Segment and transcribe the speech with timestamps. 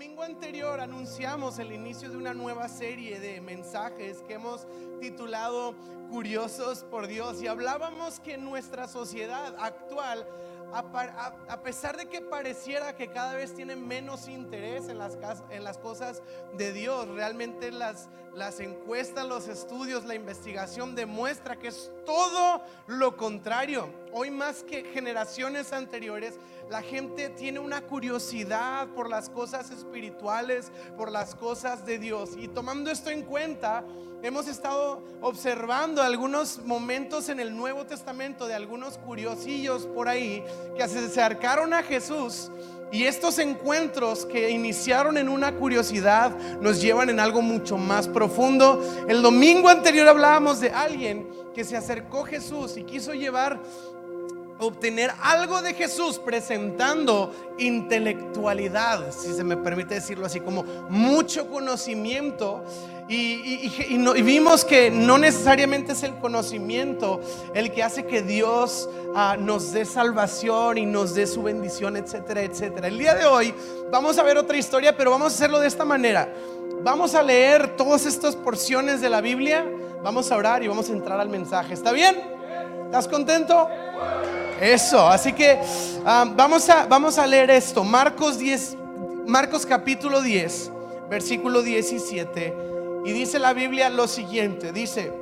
[0.00, 4.66] domingo anterior anunciamos el inicio de una nueva serie de mensajes que hemos
[4.98, 5.74] titulado
[6.08, 10.26] Curiosos por Dios y hablábamos que nuestra sociedad actual
[10.72, 16.22] a, pesar de que pareciera que cada vez tienen menos interés en las, cosas
[16.56, 23.18] de Dios, realmente las, las encuestas, los estudios, la investigación demuestra que es todo lo
[23.18, 23.99] contrario.
[24.12, 26.34] Hoy más que generaciones anteriores,
[26.68, 32.30] la gente tiene una curiosidad por las cosas espirituales, por las cosas de Dios.
[32.36, 33.84] Y tomando esto en cuenta,
[34.22, 40.44] hemos estado observando algunos momentos en el Nuevo Testamento de algunos curiosillos por ahí
[40.76, 42.50] que se acercaron a Jesús.
[42.92, 48.82] Y estos encuentros que iniciaron en una curiosidad nos llevan en algo mucho más profundo.
[49.08, 53.60] El domingo anterior hablábamos de alguien que se acercó a Jesús y quiso llevar
[54.60, 62.62] obtener algo de Jesús presentando intelectualidad, si se me permite decirlo así, como mucho conocimiento.
[63.08, 63.68] Y,
[64.22, 67.20] vimos que no necesariamente es el conocimiento
[67.54, 72.42] el que hace que Dios ah, nos dé salvación y nos dé su bendición, etcétera,
[72.42, 72.86] etcétera.
[72.86, 73.52] El día de hoy
[73.90, 76.32] vamos a ver otra historia, pero vamos a hacerlo de esta manera.
[76.82, 79.66] Vamos a leer todas estas porciones de la Biblia,
[80.04, 81.74] vamos a orar y vamos a entrar al mensaje.
[81.74, 82.16] ¿Está bien?
[82.86, 83.68] ¿Estás contento?
[84.60, 85.58] Eso, así que
[86.04, 87.82] ah, vamos, a, vamos a leer esto.
[87.82, 88.76] Marcos 10,
[89.26, 90.70] Marcos capítulo 10,
[91.08, 92.54] versículo 17.
[93.06, 95.12] Y dice la Biblia lo siguiente, dice,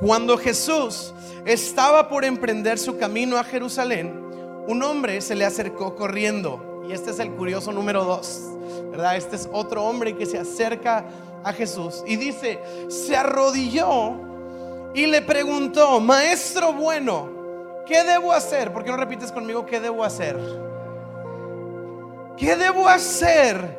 [0.00, 1.14] cuando Jesús
[1.46, 4.12] estaba por emprender su camino a Jerusalén,
[4.66, 6.84] un hombre se le acercó corriendo.
[6.86, 8.40] Y este es el curioso número 2,
[8.90, 9.16] ¿verdad?
[9.16, 11.06] Este es otro hombre que se acerca
[11.42, 12.02] a Jesús.
[12.06, 14.12] Y dice, se arrodilló
[14.94, 17.37] y le preguntó, maestro bueno,
[17.88, 18.70] ¿Qué debo hacer?
[18.70, 20.38] ¿Por qué no repites conmigo qué debo hacer?
[22.36, 23.78] ¿Qué debo hacer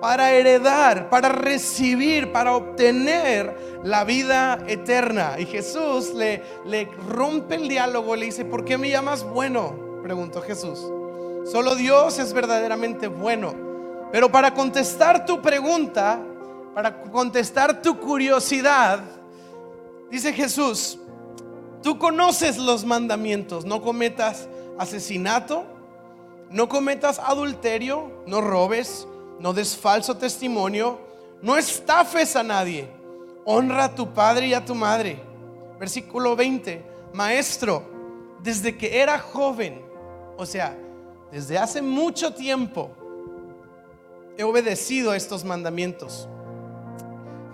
[0.00, 5.34] para heredar, para recibir, para obtener la vida eterna?
[5.38, 10.00] Y Jesús le, le rompe el diálogo, le dice, ¿por qué me llamas bueno?
[10.02, 10.80] Preguntó Jesús.
[11.44, 13.54] Solo Dios es verdaderamente bueno.
[14.10, 16.18] Pero para contestar tu pregunta,
[16.74, 19.00] para contestar tu curiosidad,
[20.10, 20.98] dice Jesús,
[21.82, 24.48] Tú conoces los mandamientos, no cometas
[24.78, 25.64] asesinato,
[26.50, 29.06] no cometas adulterio, no robes,
[29.38, 30.98] no des falso testimonio,
[31.40, 32.88] no estafes a nadie,
[33.44, 35.18] honra a tu padre y a tu madre.
[35.78, 37.82] Versículo 20, maestro,
[38.42, 39.80] desde que era joven,
[40.36, 40.76] o sea,
[41.32, 42.90] desde hace mucho tiempo,
[44.36, 46.28] he obedecido a estos mandamientos.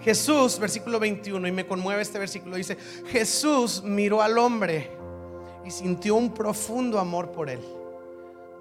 [0.00, 2.76] Jesús, versículo 21, y me conmueve este versículo, dice,
[3.06, 4.90] Jesús miró al hombre
[5.64, 7.60] y sintió un profundo amor por él.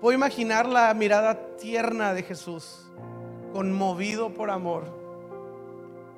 [0.01, 2.91] Puedo imaginar la mirada tierna de Jesús,
[3.53, 4.83] conmovido por amor.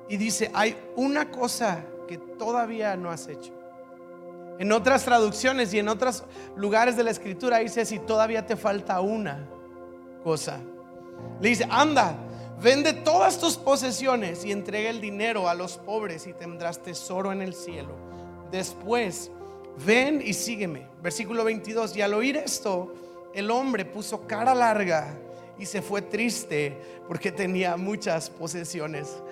[0.08, 3.52] Y dice, hay una cosa que todavía no has hecho.
[4.58, 6.24] En otras traducciones y en otros
[6.56, 9.46] lugares de la escritura dice, si todavía te falta una
[10.24, 10.58] cosa.
[11.40, 12.16] Le dice, anda,
[12.60, 17.40] Vende todas tus posesiones y entrega el dinero a los pobres y tendrás tesoro en
[17.40, 17.94] el cielo.
[18.50, 19.30] Después,
[19.86, 20.88] ven y sígueme.
[21.00, 21.96] Versículo 22.
[21.96, 22.92] Y al oír esto,
[23.32, 25.14] el hombre puso cara larga
[25.56, 26.76] y se fue triste
[27.06, 29.22] porque tenía muchas posesiones.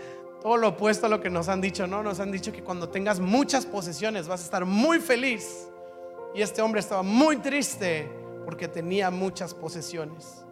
[0.41, 2.05] Todo lo opuesto a lo que nos han dicho, ¿no?
[2.05, 5.67] Nos han dicho que cuando tengas muchas posesiones vas a estar muy feliz.
[6.33, 8.09] Y este hombre estaba muy triste
[8.45, 10.46] porque tenía muchas posesiones.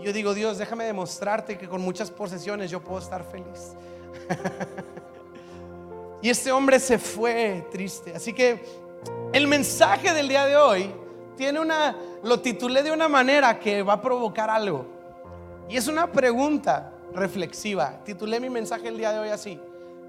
[0.00, 3.74] Y yo digo, Dios, déjame demostrarte que con muchas posesiones yo puedo estar feliz.
[6.22, 8.14] y este hombre se fue triste.
[8.14, 8.64] Así que
[9.32, 10.90] el mensaje del día de hoy
[11.36, 14.86] tiene una, lo titulé de una manera que va a provocar algo.
[15.68, 18.00] Y es una pregunta reflexiva.
[18.02, 19.60] Titulé mi mensaje el día de hoy así.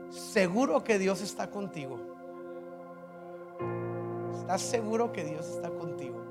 [0.09, 2.00] ¿Seguro que Dios está contigo?
[4.40, 6.22] ¿Estás seguro que Dios está contigo?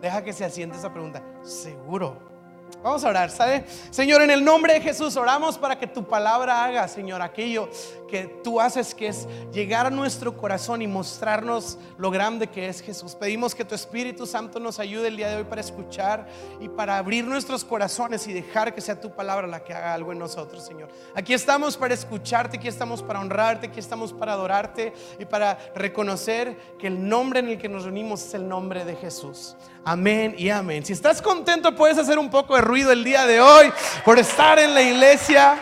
[0.00, 1.22] Deja que se asiente esa pregunta.
[1.42, 2.35] ¿Seguro?
[2.82, 3.64] Vamos a orar, ¿sabe?
[3.90, 7.68] Señor, en el nombre de Jesús oramos para que tu palabra haga, Señor, aquello
[8.06, 12.80] que tú haces, que es llegar a nuestro corazón y mostrarnos lo grande que es
[12.80, 13.16] Jesús.
[13.16, 16.28] Pedimos que tu Espíritu Santo nos ayude el día de hoy para escuchar
[16.60, 20.12] y para abrir nuestros corazones y dejar que sea tu palabra la que haga algo
[20.12, 20.88] en nosotros, Señor.
[21.14, 26.76] Aquí estamos para escucharte, aquí estamos para honrarte, aquí estamos para adorarte y para reconocer
[26.78, 29.56] que el nombre en el que nos reunimos es el nombre de Jesús.
[29.88, 30.84] Amén y amén.
[30.84, 33.72] Si estás contento, puedes hacer un poco de ruido el día de hoy
[34.04, 35.60] por estar en la iglesia.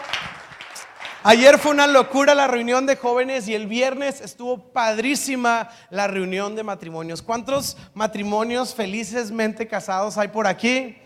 [1.22, 6.56] Ayer fue una locura la reunión de jóvenes y el viernes estuvo padrísima la reunión
[6.56, 7.20] de matrimonios.
[7.20, 10.96] ¿Cuántos matrimonios felizmente casados hay por aquí?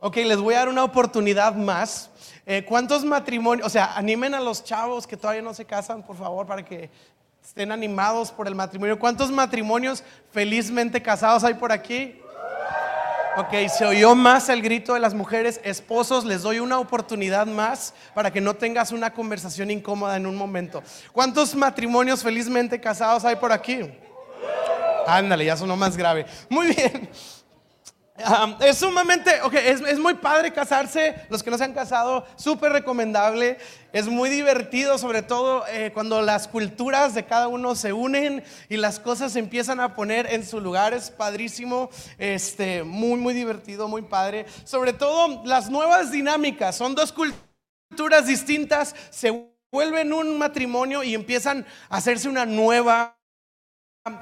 [0.00, 2.08] Ok, les voy a dar una oportunidad más.
[2.46, 3.66] Eh, ¿Cuántos matrimonios?
[3.66, 6.90] O sea, animen a los chavos que todavía no se casan, por favor, para que
[7.44, 8.98] estén animados por el matrimonio.
[8.98, 10.02] ¿Cuántos matrimonios
[10.32, 12.18] felizmente casados hay por aquí?
[13.36, 15.60] Ok, se oyó más el grito de las mujeres.
[15.62, 20.36] Esposos, les doy una oportunidad más para que no tengas una conversación incómoda en un
[20.36, 20.82] momento.
[21.12, 23.80] ¿Cuántos matrimonios felizmente casados hay por aquí?
[25.06, 26.24] Ándale, ya sonó más grave.
[26.48, 27.10] Muy bien
[28.60, 33.58] es sumamente, ok, es, muy padre casarse, los que no se han casado, súper recomendable,
[33.92, 38.76] es muy divertido, sobre todo eh, cuando las culturas de cada uno se unen y
[38.76, 43.88] las cosas se empiezan a poner en su lugar, es padrísimo, este, muy, muy divertido,
[43.88, 51.02] muy padre, sobre todo las nuevas dinámicas, son dos culturas distintas, se vuelven un matrimonio
[51.02, 53.18] y empiezan a hacerse una nueva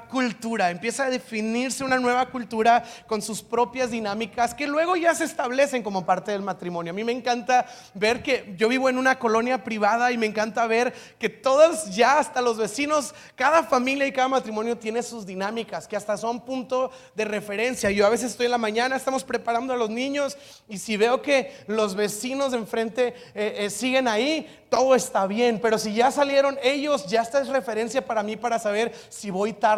[0.09, 5.25] cultura, empieza a definirse una nueva cultura con sus propias dinámicas que luego ya se
[5.25, 6.91] establecen como parte del matrimonio.
[6.91, 10.65] A mí me encanta ver que yo vivo en una colonia privada y me encanta
[10.67, 15.85] ver que todos ya, hasta los vecinos, cada familia y cada matrimonio tiene sus dinámicas
[15.85, 17.91] que hasta son punto de referencia.
[17.91, 20.37] Yo a veces estoy en la mañana, estamos preparando a los niños
[20.69, 25.59] y si veo que los vecinos de enfrente eh, eh, siguen ahí, todo está bien,
[25.61, 29.51] pero si ya salieron ellos, ya esta es referencia para mí para saber si voy
[29.51, 29.72] tarde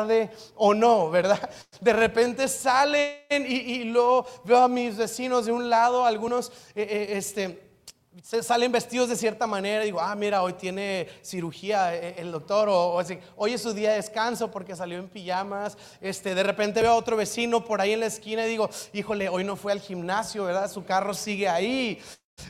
[0.55, 1.49] o no, ¿verdad?
[1.79, 7.17] De repente salen y, luego veo a mis vecinos de un lado, algunos, eh, eh,
[7.17, 7.65] este,
[8.23, 12.69] salen vestidos de cierta manera y digo, ah, mira, hoy tiene cirugía eh, el doctor,
[12.69, 13.01] o,
[13.35, 15.77] hoy es su día de descanso porque salió en pijamas.
[16.01, 19.29] Este, de repente veo a otro vecino por ahí en la esquina y digo, híjole,
[19.29, 20.71] hoy no fue al gimnasio, ¿verdad?
[20.71, 22.01] Su carro sigue ahí.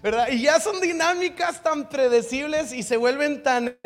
[0.05, 0.27] ¿Verdad?
[0.29, 3.77] Y ya son dinámicas tan predecibles y se vuelven tan,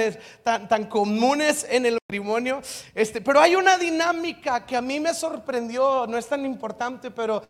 [0.43, 2.61] tan, tan comunes en el matrimonio.
[2.93, 7.49] Este, pero hay una dinámica que a mí me sorprendió, no es tan importante, pero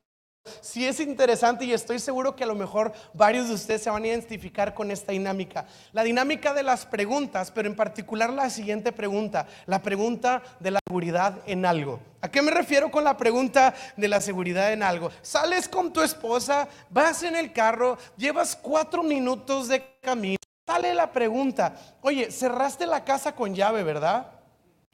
[0.62, 4.04] Sí es interesante y estoy seguro que a lo mejor varios de ustedes se van
[4.04, 5.66] a identificar con esta dinámica.
[5.92, 10.80] La dinámica de las preguntas, pero en particular la siguiente pregunta, la pregunta de la
[10.88, 12.00] seguridad en algo.
[12.22, 15.10] ¿A qué me refiero con la pregunta de la seguridad en algo?
[15.22, 20.38] Sales con tu esposa, vas en el carro, llevas cuatro minutos de camino,
[20.68, 24.32] sale la pregunta, oye, cerraste la casa con llave, ¿verdad?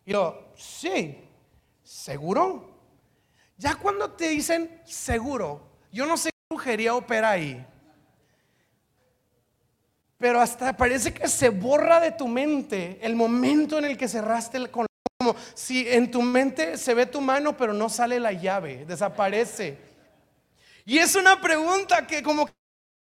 [0.06, 1.18] Yo, sí,
[1.84, 2.75] ¿seguro?
[3.57, 5.62] Ya cuando te dicen seguro,
[5.92, 7.66] yo no sé qué brujería opera ahí.
[10.18, 14.57] Pero hasta parece que se borra de tu mente el momento en el que cerraste
[14.57, 14.86] el, con
[15.19, 19.78] como si en tu mente se ve tu mano pero no sale la llave, desaparece.
[20.86, 22.50] Y es una pregunta que como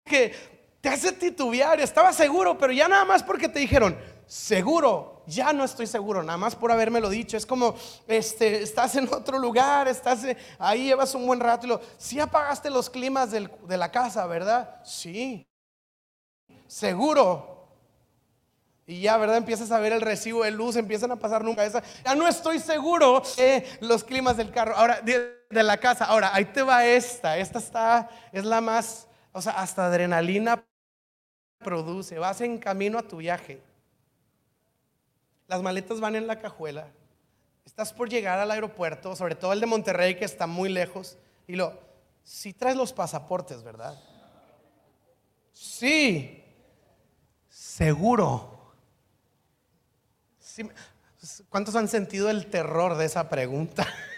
[0.05, 0.33] que
[0.81, 3.97] te hace titubear, estaba seguro, pero ya nada más porque te dijeron,
[4.27, 7.37] seguro, ya no estoy seguro, nada más por haberme lo dicho.
[7.37, 7.75] Es como,
[8.07, 12.19] este, estás en otro lugar, estás eh, ahí, llevas un buen rato y lo, sí
[12.19, 14.83] apagaste los climas de la casa, ¿verdad?
[14.83, 15.47] Sí,
[16.67, 17.51] seguro.
[18.85, 19.37] Y ya, ¿verdad?
[19.37, 21.81] Empiezas a ver el recibo de luz, empiezan a pasar nunca esa.
[22.03, 26.03] Ya no estoy seguro de los climas del carro, ahora, de, de la casa.
[26.05, 27.37] Ahora, ahí te va esta.
[27.37, 30.65] Esta está, es la más, o sea, hasta adrenalina
[31.59, 32.19] produce.
[32.19, 33.61] Vas en camino a tu viaje
[35.53, 36.87] las maletas van en la cajuela,
[37.63, 41.55] estás por llegar al aeropuerto, sobre todo el de Monterrey que está muy lejos, y
[41.55, 41.79] lo,
[42.23, 43.95] si traes los pasaportes, ¿verdad?
[45.51, 46.43] Sí,
[47.49, 48.73] seguro.
[51.49, 53.87] ¿Cuántos han sentido el terror de esa pregunta?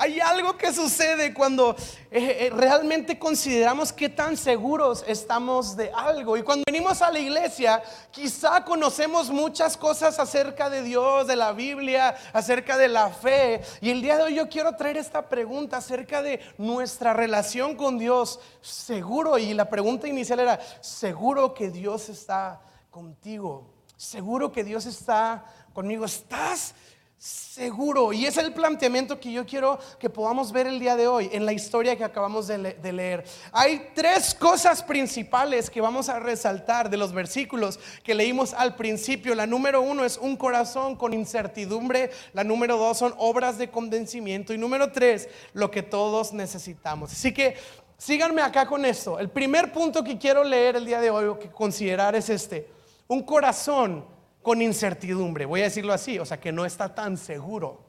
[0.00, 1.76] Hay algo que sucede cuando
[2.10, 6.38] eh, eh, realmente consideramos qué tan seguros estamos de algo.
[6.38, 11.52] Y cuando venimos a la iglesia, quizá conocemos muchas cosas acerca de Dios, de la
[11.52, 13.60] Biblia, acerca de la fe.
[13.82, 17.98] Y el día de hoy yo quiero traer esta pregunta acerca de nuestra relación con
[17.98, 18.40] Dios.
[18.62, 23.74] Seguro, y la pregunta inicial era, ¿seguro que Dios está contigo?
[23.98, 26.06] ¿Seguro que Dios está conmigo?
[26.06, 26.74] ¿Estás?
[27.20, 28.14] Seguro.
[28.14, 31.44] Y es el planteamiento que yo quiero que podamos ver el día de hoy en
[31.44, 33.24] la historia que acabamos de, leer.
[33.52, 39.34] Hay tres cosas principales que vamos a resaltar de los versículos que leímos al principio.
[39.34, 42.10] La número uno es un corazón con incertidumbre.
[42.32, 44.54] La número dos son obras de convencimiento.
[44.54, 47.12] Y número tres, lo que todos necesitamos.
[47.12, 47.54] Así que
[47.98, 49.18] síganme acá con esto.
[49.18, 52.66] El primer punto que quiero leer el día de hoy o que considerar es este.
[53.08, 54.06] Un corazón
[54.50, 57.84] con incertidumbre, voy a decirlo así, o sea que no está tan seguro.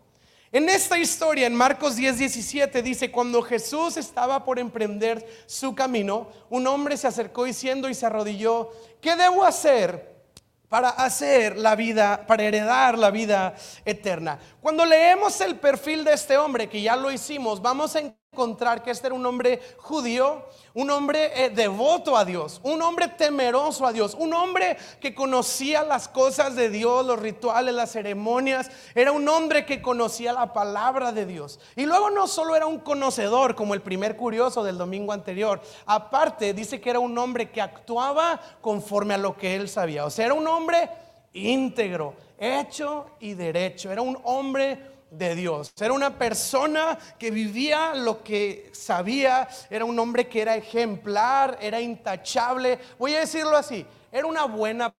[0.51, 6.27] En esta historia, en Marcos 10, 17, dice, cuando Jesús estaba por emprender su camino,
[6.51, 8.69] un hombre se acercó diciendo y se arrodilló,
[9.01, 10.21] ¿qué debo hacer
[10.69, 14.37] para hacer la vida, para heredar la vida eterna?
[14.61, 18.01] Cuando leemos el perfil de este hombre, que ya lo hicimos, vamos a
[18.33, 23.09] encontrar que este era un hombre judío, un hombre eh, devoto a Dios, un hombre
[23.09, 28.71] temeroso a Dios, un hombre que conocía las cosas de Dios, los rituales, las ceremonias,
[28.95, 31.59] era un hombre que conocía la palabra de Dios.
[31.75, 36.53] Y luego no solo era un conocedor como el primer curioso del domingo anterior, aparte
[36.53, 40.27] dice que era un hombre que actuaba conforme a lo que él sabía, o sea,
[40.27, 40.89] era un hombre
[41.33, 45.73] íntegro, hecho y derecho, era un hombre de Dios.
[45.79, 51.79] Era una persona que vivía lo que sabía, era un hombre que era ejemplar, era
[51.79, 52.79] intachable.
[52.97, 54.95] Voy a decirlo así, era una buena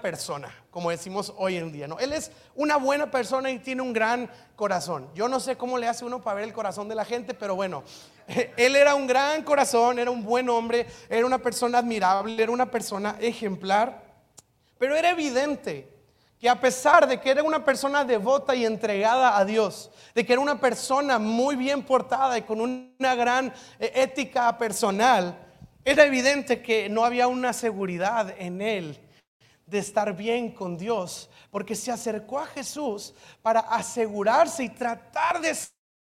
[0.00, 1.98] persona, como decimos hoy en día, ¿no?
[1.98, 5.08] Él es una buena persona y tiene un gran corazón.
[5.14, 7.56] Yo no sé cómo le hace uno para ver el corazón de la gente, pero
[7.56, 7.82] bueno,
[8.56, 12.70] él era un gran corazón, era un buen hombre, era una persona admirable, era una
[12.70, 14.02] persona ejemplar,
[14.78, 15.93] pero era evidente
[16.44, 20.34] que a pesar de que era una persona devota y entregada a Dios, de que
[20.34, 25.38] era una persona muy bien portada y con una gran eh, ética personal,
[25.82, 29.00] era evidente que no había una seguridad en él
[29.64, 35.56] de estar bien con Dios, porque se acercó a Jesús para asegurarse y tratar de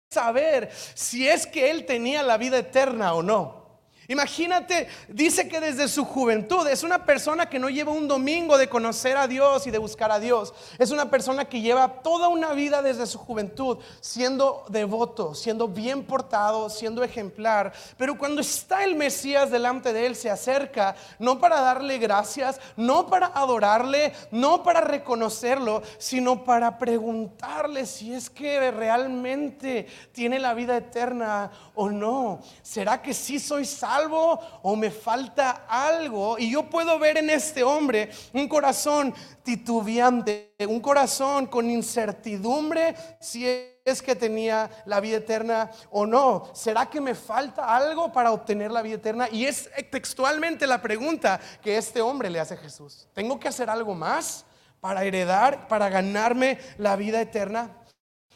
[0.09, 3.62] saber si es que él tenía la vida eterna o no.
[4.09, 8.67] Imagínate, dice que desde su juventud es una persona que no lleva un domingo de
[8.67, 10.53] conocer a Dios y de buscar a Dios.
[10.77, 16.03] Es una persona que lleva toda una vida desde su juventud siendo devoto, siendo bien
[16.03, 17.71] portado, siendo ejemplar.
[17.97, 23.07] Pero cuando está el Mesías delante de él, se acerca no para darle gracias, no
[23.07, 30.75] para adorarle, no para reconocerlo, sino para preguntarle si es que realmente tiene la vida
[30.75, 32.41] eterna o no.
[32.61, 33.92] ¿Será que sí soy salvo?
[33.95, 36.37] Algo o me falta algo.
[36.37, 43.47] Y yo puedo ver en este hombre un corazón titubeante, un corazón con incertidumbre si
[43.85, 46.49] es que tenía la vida eterna o no.
[46.53, 49.27] ¿Será que me falta algo para obtener la vida eterna?
[49.31, 53.07] Y es textualmente la pregunta que este hombre le hace a Jesús.
[53.13, 54.45] ¿Tengo que hacer algo más
[54.79, 57.71] para heredar, para ganarme la vida eterna?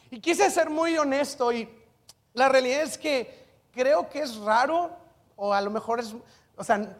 [0.09, 1.69] Y quise ser muy honesto y
[2.33, 4.95] la realidad es que creo que es raro
[5.37, 6.13] o a lo mejor es,
[6.57, 6.97] o sea,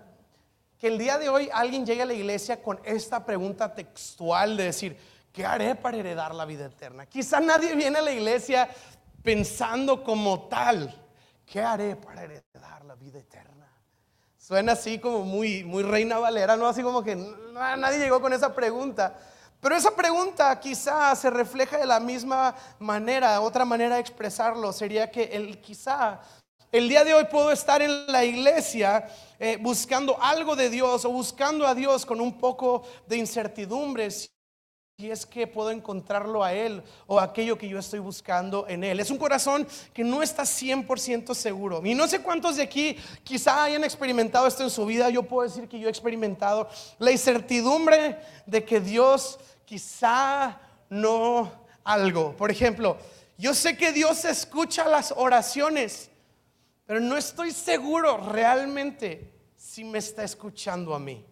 [0.80, 4.66] que el día de hoy alguien llegue a la iglesia con esta pregunta textual de
[4.66, 4.98] decir,
[5.34, 7.06] ¿qué haré para heredar la vida eterna?
[7.06, 8.70] Quizá nadie viene a la iglesia
[9.24, 10.94] pensando como tal,
[11.46, 13.68] ¿qué haré para heredar la vida eterna?
[14.38, 16.68] Suena así como muy, muy reina valera, ¿no?
[16.68, 19.18] Así como que nadie llegó con esa pregunta.
[19.60, 25.10] Pero esa pregunta quizá se refleja de la misma manera, otra manera de expresarlo sería
[25.10, 26.22] que el quizá
[26.72, 29.08] el día de hoy puedo estar en la iglesia
[29.40, 34.30] eh, buscando algo de Dios o buscando a Dios con un poco de incertidumbre si
[35.00, 39.00] es que puedo encontrarlo a Él o aquello que yo estoy buscando en Él.
[39.00, 41.86] Es un corazón que no está 100% seguro.
[41.86, 45.10] Y no sé cuántos de aquí quizá hayan experimentado esto en su vida.
[45.12, 50.60] Yo puedo decir que yo he experimentado la incertidumbre de que Dios quizá
[50.90, 51.52] no
[51.84, 52.36] algo.
[52.36, 52.98] Por ejemplo,
[53.38, 56.10] yo sé que Dios escucha las oraciones
[56.88, 61.24] pero no estoy seguro realmente si me está escuchando a mí.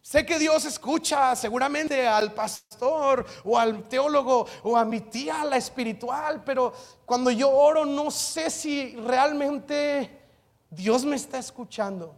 [0.00, 5.56] Sé que Dios escucha seguramente al pastor o al teólogo o a mi tía, la
[5.56, 6.72] espiritual, pero
[7.06, 10.22] cuando yo oro no sé si realmente
[10.70, 12.14] Dios me está escuchando.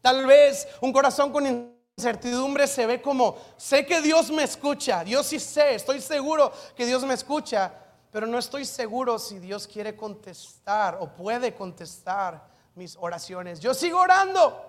[0.00, 5.26] Tal vez un corazón con incertidumbre se ve como, sé que Dios me escucha, Dios
[5.26, 7.72] sí sé, estoy seguro que Dios me escucha,
[8.10, 12.42] pero no estoy seguro si Dios quiere contestar o puede contestar
[12.74, 13.60] mis oraciones.
[13.60, 14.64] Yo sigo orando,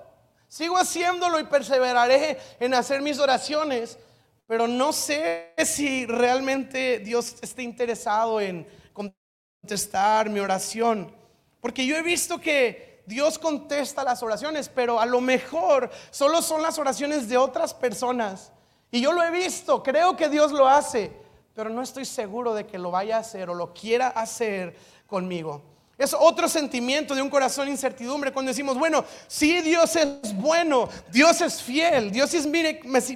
[0.48, 3.98] sigo haciéndolo y perseveraré en hacer mis oraciones,
[4.46, 11.16] pero no sé si realmente Dios esté interesado en contestar mi oración.
[11.62, 16.62] Porque yo he visto que Dios contesta las oraciones, pero a lo mejor solo son
[16.62, 18.52] las oraciones de otras personas.
[18.92, 21.21] Y yo lo he visto, creo que Dios lo hace
[21.54, 24.76] pero no estoy seguro de que lo vaya a hacer o lo quiera hacer
[25.08, 25.62] conmigo.
[25.98, 31.42] Es otro sentimiento de un corazón incertidumbre cuando decimos, bueno, sí Dios es bueno, Dios
[31.42, 32.48] es fiel, Dios es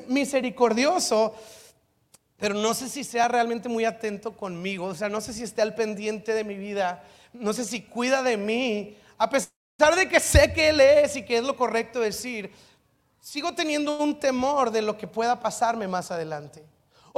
[0.07, 1.33] misericordioso,
[2.37, 5.63] pero no sé si sea realmente muy atento conmigo, o sea, no sé si esté
[5.63, 10.19] al pendiente de mi vida, no sé si cuida de mí, a pesar de que
[10.19, 12.51] sé que Él es y que es lo correcto decir,
[13.19, 16.63] sigo teniendo un temor de lo que pueda pasarme más adelante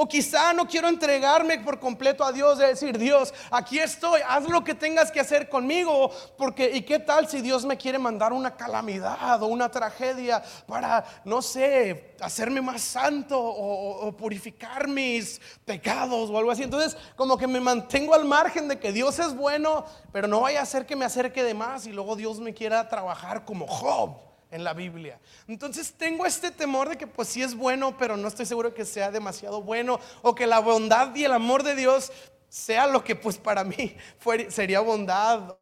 [0.00, 4.48] O quizá no quiero entregarme por completo a Dios, de decir, Dios, aquí estoy, haz
[4.48, 8.32] lo que tengas que hacer conmigo, porque ¿y qué tal si Dios me quiere mandar
[8.32, 16.30] una calamidad o una tragedia para, no sé, hacerme más santo o, purificar mis pecados
[16.30, 16.62] o algo así?
[16.62, 20.62] Entonces, como que me mantengo al margen de que Dios es bueno, pero no vaya
[20.62, 24.27] a ser que me acerque de más y luego Dios me quiera trabajar como Job
[24.50, 25.20] en la Biblia.
[25.46, 28.84] Entonces tengo este temor de que pues sí es bueno, pero no estoy seguro que
[28.84, 32.12] sea demasiado bueno o que la bondad y el amor de Dios
[32.48, 33.96] sea lo que pues para mí
[34.48, 35.58] sería bondad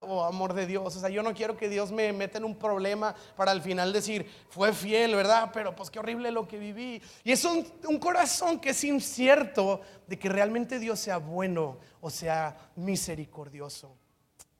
[0.00, 0.96] o amor de Dios.
[0.96, 3.92] O sea, yo no quiero que Dios me meta en un problema para al final
[3.92, 5.50] decir, fue fiel, ¿verdad?
[5.52, 7.02] Pero pues qué horrible lo que viví.
[7.24, 12.10] Y es un, un corazón que es incierto de que realmente Dios sea bueno o
[12.10, 13.96] sea misericordioso.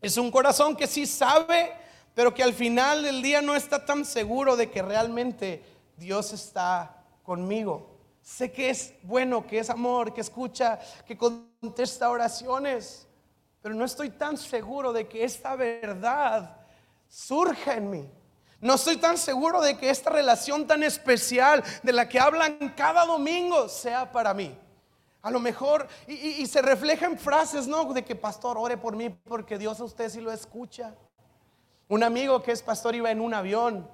[0.01, 1.73] Es un corazón que sí sabe
[2.19, 5.63] pero que al final del día no está tan seguro de que realmente
[5.97, 7.97] Dios está conmigo.
[8.21, 13.07] Sé que es bueno, que es amor, que escucha, que contesta oraciones,
[13.63, 16.57] pero no estoy tan seguro de que esta verdad
[17.09, 18.11] surja en mí.
[18.61, 23.07] No estoy tan seguro de que esta relación tan especial de la que hablan cada
[23.07, 24.59] domingo sea para mí.
[25.23, 27.85] A lo mejor, y, y se refleja en frases, ¿no?
[27.93, 30.97] De que pastor, ore por mí porque Dios a usted sí lo escucha.
[31.89, 33.89] Un amigo que es pastor iba en un avión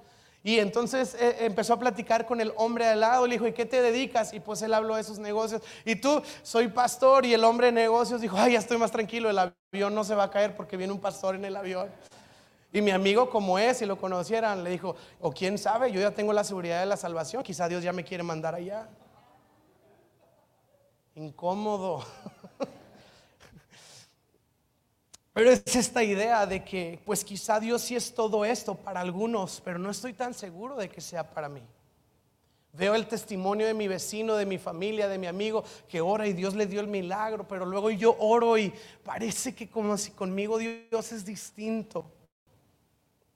[0.47, 3.27] y entonces eh, empezó a platicar con el hombre al lado.
[3.27, 4.35] Le dijo, ¿y qué te dedicas?
[4.35, 5.63] Y pues él habló de sus negocios.
[5.87, 7.25] Y tú, soy pastor.
[7.25, 9.31] Y el hombre de negocios dijo, ay, ya estoy más tranquilo.
[9.31, 11.89] El avión no se va a caer porque viene un pastor en el avión.
[12.75, 16.11] Y mi amigo, como es, si lo conocieran, le dijo, o quién sabe, yo ya
[16.11, 17.43] tengo la seguridad de la salvación.
[17.43, 18.87] Quizá Dios ya me quiere mandar allá.
[21.15, 22.05] Incómodo.
[25.35, 29.61] Pero es esta idea de que, pues quizá Dios sí es todo esto para algunos,
[29.65, 31.61] pero no estoy tan seguro de que sea para mí.
[32.73, 36.35] Veo el testimonio de mi vecino, de mi familia, de mi amigo, que ora y
[36.35, 38.73] Dios le dio el milagro, pero luego yo oro y
[39.03, 42.05] parece que como si conmigo Dios es distinto.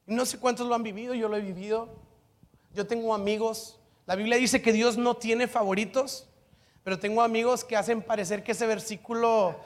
[0.06, 1.88] No sé cuántos lo han vivido, yo lo he vivido.
[2.74, 3.80] Yo tengo amigos.
[4.06, 6.28] La Biblia dice que Dios no tiene favoritos,
[6.84, 9.56] pero tengo amigos que hacen parecer que ese versículo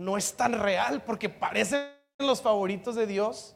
[0.00, 3.54] no es tan real porque parecen los favoritos de Dios.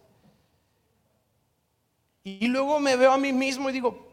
[2.22, 4.08] Y luego me veo a mí mismo y digo,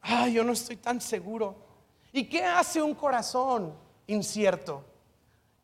[0.00, 1.56] ay, yo no estoy tan seguro.
[2.12, 3.74] ¿Y qué hace un corazón
[4.06, 4.84] incierto?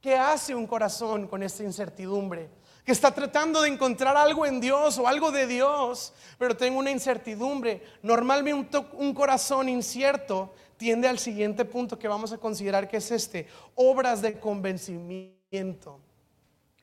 [0.00, 2.48] ¿Qué hace un corazón con esta incertidumbre?
[2.84, 6.90] Que está tratando de encontrar algo en Dios o algo de Dios, pero tengo una
[6.90, 7.82] incertidumbre.
[8.02, 13.46] Normalmente un, corazón incierto tiende al siguiente punto que vamos a considerar que es este,
[13.74, 15.37] obras de convencimiento.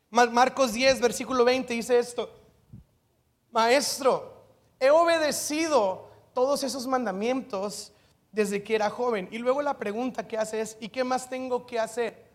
[0.09, 2.29] Marcos 10, versículo 20 dice esto,
[3.51, 4.45] Maestro,
[4.79, 7.91] he obedecido todos esos mandamientos
[8.31, 9.27] desde que era joven.
[9.31, 12.25] Y luego la pregunta que hace es, ¿y qué más tengo que hacer?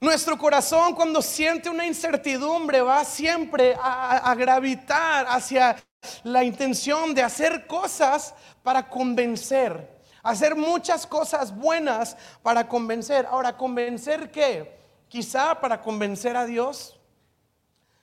[0.00, 5.76] Nuestro corazón cuando siente una incertidumbre va siempre a, a, gravitar hacia
[6.22, 13.26] la intención de hacer cosas para convencer, hacer muchas cosas buenas para convencer.
[13.26, 14.76] Ahora, ¿convencer qué?
[15.08, 16.98] Quizá para convencer a Dios.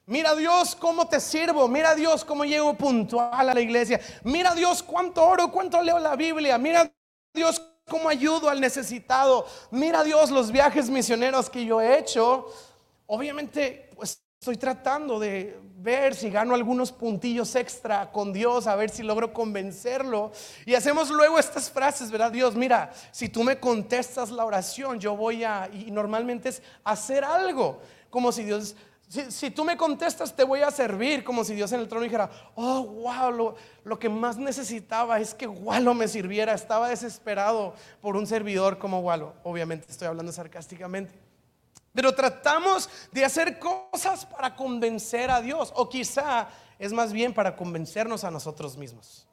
[0.05, 1.67] Mira Dios cómo te sirvo.
[1.67, 3.99] Mira Dios cómo llego puntual a la iglesia.
[4.23, 6.57] Mira Dios cuánto oro, cuánto leo la Biblia.
[6.57, 6.91] Mira
[7.33, 9.45] Dios cómo ayudo al necesitado.
[9.71, 12.47] Mira Dios los viajes misioneros que yo he hecho.
[13.05, 13.89] Obviamente,
[14.43, 19.31] estoy tratando de ver si gano algunos puntillos extra con Dios, a ver si logro
[19.31, 20.33] convencerlo.
[20.65, 22.29] Y hacemos luego estas frases, ¿verdad?
[22.29, 27.23] Dios, mira, si tú me contestas la oración, yo voy a, y normalmente es hacer
[27.23, 27.79] algo,
[28.09, 28.75] como si Dios...
[29.29, 32.31] Si, tú me contestas, te voy a servir, como si Dios en el trono dijera,
[32.55, 36.53] oh, wow, lo, lo que más necesitaba es que Walo me sirviera.
[36.53, 39.35] Estaba desesperado por un servidor como Walo.
[39.43, 41.13] Obviamente estoy hablando sarcásticamente.
[41.93, 45.71] Pero tratamos de hacer cosas para convencer a Dios.
[45.75, 49.27] O quizá es más bien para convencernos a nosotros mismos.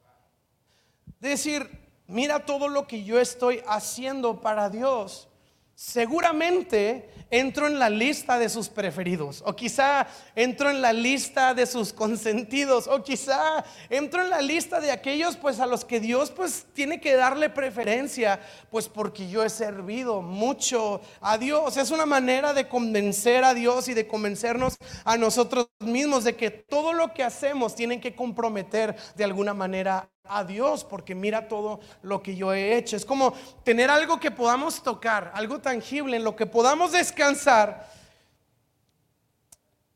[1.19, 1.69] decir,
[2.07, 5.27] mira todo lo que yo estoy haciendo para Dios
[5.75, 10.05] seguramente entro en la lista de sus preferidos, o quizá
[10.35, 15.37] entro en la lista de sus consentidos, o quizá entro en la lista de aquellos
[15.37, 20.21] pues a los que Dios pues tiene que darle preferencia, pues porque yo he servido
[20.21, 21.77] mucho a Dios.
[21.77, 26.51] Es una manera de convencer a Dios y de convencernos a nosotros mismos de que
[26.51, 31.79] todo lo que hacemos tiene que comprometer de alguna manera a Dios porque mira todo
[32.01, 32.95] lo que yo he hecho.
[32.95, 37.91] Es como tener algo que podamos tocar, algo tangible en lo que podamos descansar,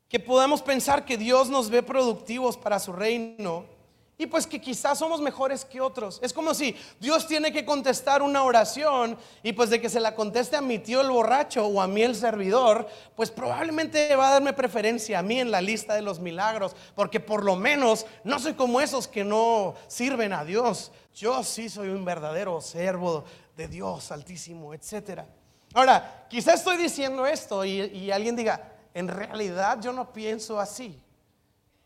[0.08, 3.75] que podamos pensar que Dios nos ve productivos para su reino
[4.18, 6.18] y pues que quizás somos mejores que otros.
[6.22, 10.14] Es como si Dios tiene que contestar una oración y pues de que se la
[10.14, 14.32] conteste a mi tío el borracho o a mí el servidor, pues probablemente va a
[14.32, 18.38] darme preferencia a mí en la lista de los milagros, porque por lo menos no
[18.38, 20.92] soy como esos que no sirven a Dios.
[21.14, 23.24] Yo sí soy un verdadero servo
[23.54, 25.26] de Dios altísimo, etcétera.
[25.74, 31.02] Ahora, quizás estoy diciendo esto y, y alguien diga, en realidad yo no pienso así.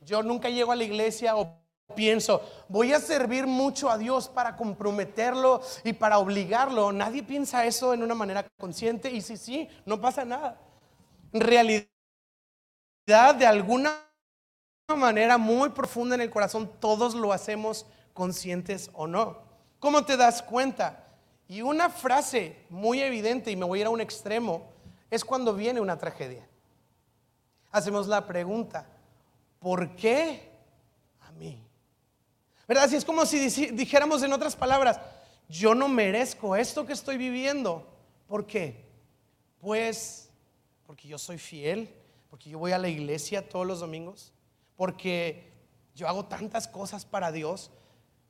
[0.03, 1.61] Yo nunca llego a la iglesia o
[1.95, 6.93] pienso, voy a servir mucho a Dios para comprometerlo y para obligarlo.
[6.93, 10.61] Nadie piensa eso en una manera consciente y si sí, no pasa nada.
[11.33, 11.87] En realidad,
[13.07, 13.97] de alguna
[14.97, 19.39] manera muy profunda en el corazón, todos lo hacemos conscientes o no.
[19.79, 21.07] ¿Cómo te das cuenta?
[21.49, 24.71] Y una frase muy evidente, y me voy a ir a un extremo,
[25.11, 26.47] es cuando viene una tragedia.
[27.73, 28.87] Hacemos la pregunta,
[29.59, 30.50] ¿por qué?
[32.71, 32.85] ¿Verdad?
[32.85, 35.01] Así es como si dijéramos en otras palabras,
[35.49, 37.85] yo no merezco esto que estoy viviendo.
[38.29, 38.87] ¿Por qué?
[39.59, 40.31] Pues
[40.87, 41.93] porque yo soy fiel,
[42.31, 44.33] porque yo voy a la iglesia todos los domingos,
[44.77, 45.53] porque
[45.97, 47.73] yo hago tantas cosas para Dios.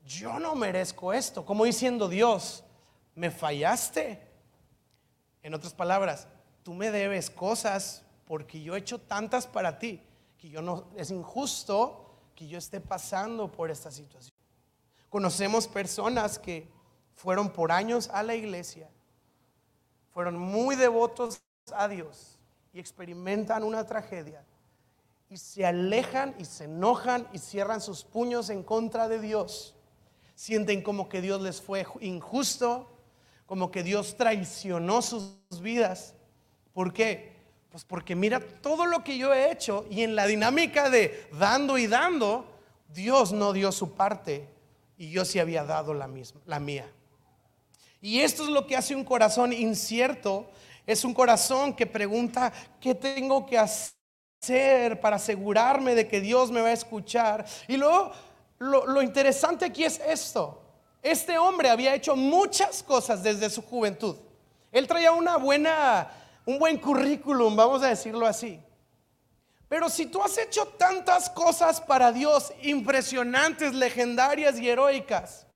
[0.07, 1.45] Yo no merezco esto.
[1.45, 2.65] Como diciendo Dios,
[3.15, 4.27] me fallaste.
[5.43, 6.29] En otras palabras,
[6.63, 10.01] tú me debes cosas porque yo he hecho tantas para ti
[10.39, 12.07] que yo no es injusto
[12.41, 14.30] que yo esté pasando por esta situación.
[15.11, 16.69] Conocemos personas que
[17.17, 18.89] fueron por años a la iglesia,
[20.15, 21.43] fueron muy devotos
[21.73, 22.39] a Dios
[22.73, 24.45] y experimentan una tragedia
[25.29, 29.75] y se alejan y se enojan y cierran sus puños en contra de Dios.
[30.35, 32.89] Sienten como que Dios les fue injusto,
[33.47, 36.15] como que Dios traicionó sus vidas.
[36.73, 37.37] ¿Por qué?
[37.71, 41.79] Pues porque mira todo lo que yo he hecho y en la dinámica de dando
[41.79, 42.47] y dando,
[42.89, 44.49] Dios no dio su parte
[45.01, 46.87] y yo sí había dado la misma, la mía.
[48.03, 50.51] Y esto es lo que hace un corazón incierto,
[50.87, 56.61] es un corazón que pregunta, ¿qué tengo que hacer para asegurarme de que Dios me
[56.61, 57.47] va a escuchar?
[57.67, 58.13] Y luego
[58.59, 60.61] lo, interesante aquí es esto.
[61.01, 64.17] Este hombre había hecho muchas cosas desde su juventud.
[64.71, 66.11] Él traía una buena
[66.45, 68.61] un buen currículum, vamos a decirlo así.
[69.71, 75.47] Pero si tú has hecho tantas cosas para Dios, impresionantes, legendarias y heroicas,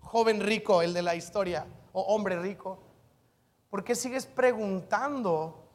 [0.00, 2.80] joven rico, el de la historia, o hombre rico,
[3.70, 5.70] ¿por qué sigues preguntando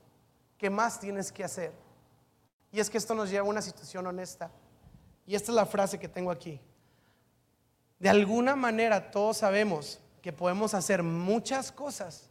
[0.57, 1.71] qué más tienes que hacer?
[2.69, 4.51] Y es que esto nos lleva a una situación honesta.
[5.25, 6.59] Y esta es la frase que tengo aquí.
[7.97, 12.29] De alguna manera todos sabemos que podemos hacer muchas cosas,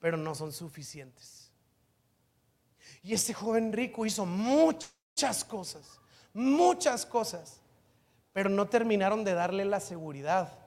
[0.00, 1.43] pero no son suficientes.
[3.04, 6.00] Y este joven rico hizo muchas cosas,
[6.32, 7.60] muchas cosas,
[8.32, 10.58] pero no terminaron de darle la seguridad.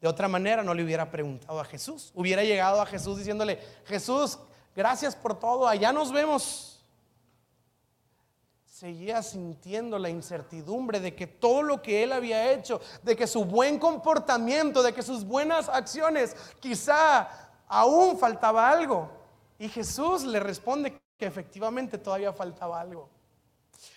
[0.00, 2.12] De otra manera no le hubiera preguntado a Jesús.
[2.14, 4.38] Hubiera llegado a Jesús diciéndole, Jesús,
[4.76, 6.86] gracias por todo, allá nos vemos.
[8.64, 13.44] Seguía sintiendo la incertidumbre de que todo lo que él había hecho, de que su
[13.44, 17.28] buen comportamiento, de que sus buenas acciones, quizá
[17.66, 19.10] aún faltaba algo.
[19.58, 23.10] Y Jesús le responde que efectivamente todavía faltaba algo.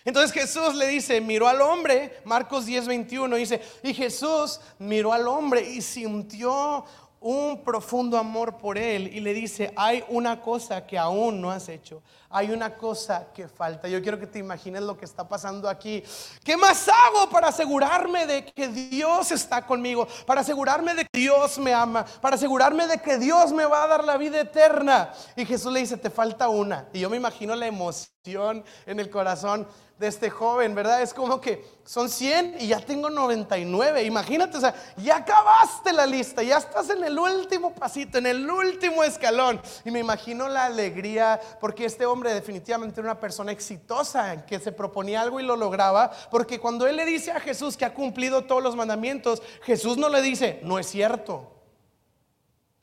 [0.04, 5.26] Entonces Jesús le dice, miró al hombre, Marcos 10, 21, dice, y Jesús miró al
[5.28, 6.84] hombre y sintió
[7.22, 11.68] un profundo amor por él y le dice, hay una cosa que aún no has
[11.68, 13.88] hecho, hay una cosa que falta.
[13.88, 16.02] Yo quiero que te imagines lo que está pasando aquí.
[16.42, 20.08] ¿Qué más hago para asegurarme de que Dios está conmigo?
[20.26, 23.86] Para asegurarme de que Dios me ama, para asegurarme de que Dios me va a
[23.86, 25.12] dar la vida eterna.
[25.36, 26.88] Y Jesús le dice, te falta una.
[26.92, 29.66] Y yo me imagino la emoción en el corazón
[30.02, 31.00] de este joven, ¿verdad?
[31.00, 34.02] Es como que son 100 y ya tengo 99.
[34.02, 38.50] Imagínate, o sea, ya acabaste la lista, ya estás en el último pasito, en el
[38.50, 39.62] último escalón.
[39.84, 44.72] Y me imagino la alegría, porque este hombre definitivamente era una persona exitosa, que se
[44.72, 48.44] proponía algo y lo lograba, porque cuando él le dice a Jesús que ha cumplido
[48.44, 51.48] todos los mandamientos, Jesús no le dice, no es cierto.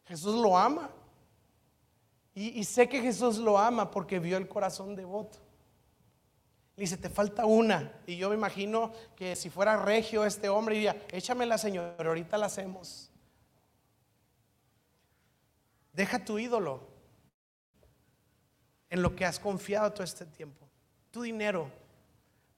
[0.06, 0.90] Jesús lo ama.
[2.34, 5.49] Y, y sé que Jesús lo ama porque vio el corazón devoto
[6.80, 7.92] dice, te falta una.
[8.08, 12.48] Y yo me imagino que si fuera regio este hombre diría, échamela Señor, ahorita la
[12.48, 13.12] hacemos.
[15.94, 16.88] Deja tu ídolo
[18.90, 20.68] en lo que has confiado todo este tiempo.
[21.12, 21.70] Tu dinero.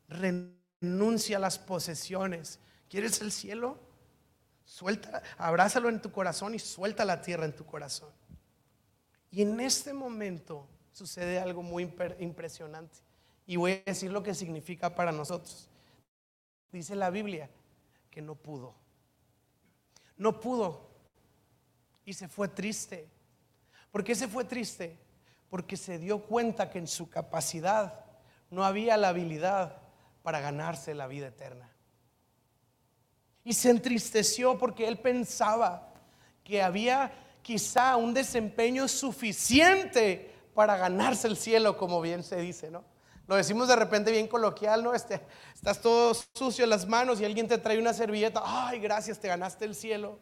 [0.07, 2.59] Renuncia a las posesiones.
[2.89, 3.79] ¿Quieres el cielo?
[4.63, 8.09] Suelta, abrázalo en tu corazón y suelta la tierra en tu corazón.
[9.31, 12.99] Y en este momento sucede algo muy impresionante.
[13.45, 15.69] Y voy a decir lo que significa para nosotros.
[16.71, 17.49] Dice la Biblia
[18.09, 18.73] que no pudo.
[20.17, 20.89] No pudo.
[22.05, 23.07] Y se fue triste.
[23.91, 24.97] ¿Por qué se fue triste?
[25.49, 28.05] Porque se dio cuenta que en su capacidad
[28.49, 29.81] no había la habilidad
[30.23, 31.69] para ganarse la vida eterna.
[33.43, 35.93] Y se entristeció porque él pensaba
[36.43, 42.83] que había quizá un desempeño suficiente para ganarse el cielo, como bien se dice, ¿no?
[43.31, 44.93] Lo decimos de repente bien coloquial, ¿no?
[44.93, 45.21] Este,
[45.55, 48.41] estás todo sucio en las manos y alguien te trae una servilleta.
[48.43, 50.19] Ay, gracias, te ganaste el cielo.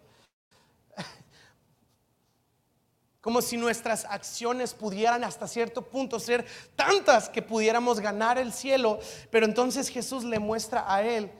[3.19, 6.45] Como si nuestras acciones pudieran hasta cierto punto ser
[6.75, 8.99] tantas que pudiéramos ganar el cielo.
[9.31, 11.31] Pero entonces Jesús le muestra a él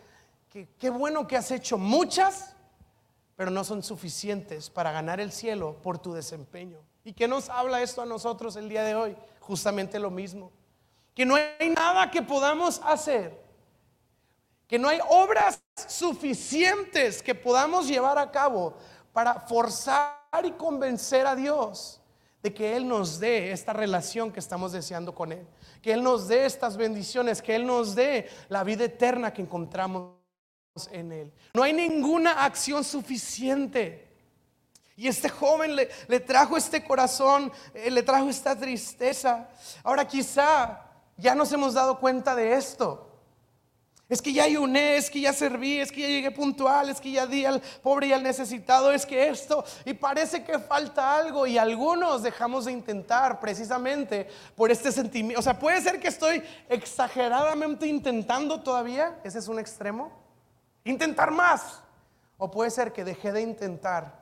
[0.50, 2.56] que qué bueno que has hecho muchas,
[3.36, 6.80] pero no son suficientes para ganar el cielo por tu desempeño.
[7.04, 9.16] ¿Y qué nos habla esto a nosotros el día de hoy?
[9.40, 10.52] Justamente lo mismo.
[11.14, 13.40] Que no hay nada que podamos hacer.
[14.68, 18.76] Que no hay obras suficientes que podamos llevar a cabo
[19.12, 22.00] para forzar y convencer a Dios
[22.42, 25.46] de que Él nos dé esta relación que estamos deseando con Él.
[25.82, 30.14] Que Él nos dé estas bendiciones, que Él nos dé la vida eterna que encontramos
[30.92, 31.34] en Él.
[31.54, 34.08] No hay ninguna acción suficiente.
[34.96, 39.50] Y este joven le, trajo este corazón, eh, le trajo esta tristeza.
[39.84, 40.89] Ahora quizá
[41.20, 43.06] ya nos hemos dado cuenta de esto.
[44.08, 47.12] Es que ya ayuné, es que ya serví, es que ya llegué puntual, es que
[47.12, 51.46] ya di al pobre y al necesitado, es que esto, y parece que falta algo,
[51.46, 55.40] y algunos dejamos de intentar precisamente por este sentimiento.
[55.40, 60.12] O sea, puede ser que estoy exageradamente intentando todavía, ese es un extremo,
[60.86, 61.84] intentar más,
[62.40, 64.20] o puede ser que dejé de intentar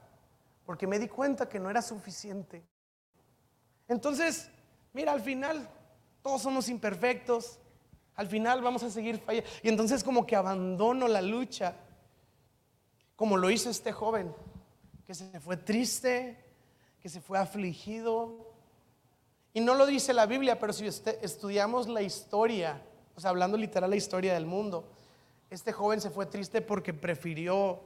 [0.67, 2.61] porque me di cuenta que no era suficiente.
[3.87, 4.49] Entonces,
[4.91, 5.65] mira, al final
[6.27, 7.57] todos somos imperfectos,
[8.15, 9.49] al final vamos a seguir fallando.
[9.63, 11.73] Y entonces como que abandono la lucha,
[13.15, 14.35] como lo hizo este joven,
[15.05, 16.37] que se fue triste,
[16.99, 18.53] que se fue afligido.
[19.53, 22.81] Y no lo dice la Biblia, pero si estudiamos la historia,
[23.15, 24.85] o sea, hablando literal la historia del mundo,
[25.49, 27.79] este joven se fue triste porque prefirió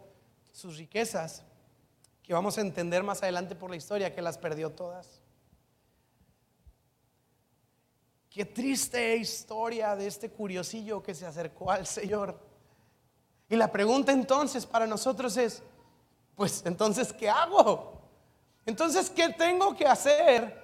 [0.52, 1.44] sus riquezas,
[2.24, 5.21] que vamos a entender más adelante por la historia, que las perdió todas.
[8.32, 12.40] Qué triste historia de este curiosillo que se acercó al Señor.
[13.50, 15.62] Y la pregunta entonces para nosotros es,
[16.38, 18.02] pues entonces, ¿qué hago?
[18.66, 20.62] Entonces, ¿qué tengo que hacer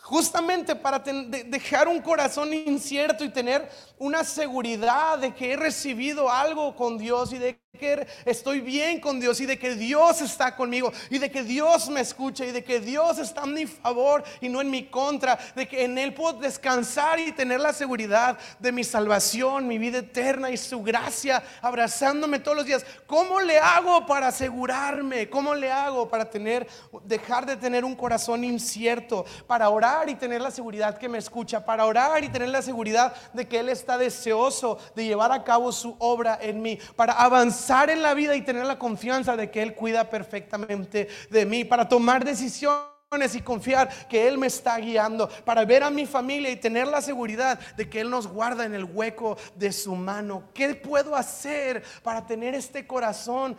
[0.00, 6.74] justamente para dejar un corazón incierto y tener una seguridad de que he recibido algo
[6.74, 10.92] con Dios y de que estoy bien con Dios y de que Dios está conmigo
[11.08, 14.50] y de que Dios me escucha y de que Dios está en mi favor y
[14.50, 18.72] no en mi contra, de que en Él puedo descansar y tener la seguridad de
[18.72, 22.84] mi salvación, mi vida eterna y su gracia abrazándome todos los días.
[23.06, 25.30] ¿Cómo le hago para asegurarme?
[25.30, 26.68] ¿Cómo le hago para tener,
[27.04, 31.64] dejar de tener un corazón incierto, para orar y tener la seguridad que me escucha,
[31.64, 35.72] para orar y tener la seguridad de que Él está deseoso de llevar a cabo
[35.72, 39.62] su obra en mí, para avanzar en la vida y tener la confianza de que
[39.62, 45.28] Él cuida perfectamente de mí, para tomar decisiones y confiar que Él me está guiando,
[45.44, 48.74] para ver a mi familia y tener la seguridad de que Él nos guarda en
[48.74, 50.44] el hueco de su mano.
[50.54, 53.56] ¿Qué puedo hacer para tener este corazón